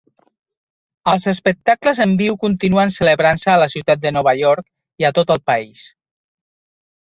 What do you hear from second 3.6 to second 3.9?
la